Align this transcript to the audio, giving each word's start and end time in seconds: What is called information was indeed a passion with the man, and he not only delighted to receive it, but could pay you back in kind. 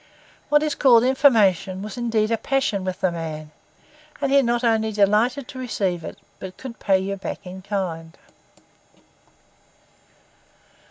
What 0.49 0.63
is 0.63 0.73
called 0.73 1.03
information 1.03 1.83
was 1.83 1.95
indeed 1.95 2.31
a 2.31 2.37
passion 2.39 2.83
with 2.83 3.01
the 3.01 3.11
man, 3.11 3.51
and 4.19 4.31
he 4.31 4.41
not 4.41 4.63
only 4.63 4.91
delighted 4.91 5.47
to 5.49 5.59
receive 5.59 6.03
it, 6.03 6.17
but 6.39 6.57
could 6.57 6.79
pay 6.79 6.97
you 6.97 7.17
back 7.17 7.45
in 7.45 7.61
kind. 7.61 8.17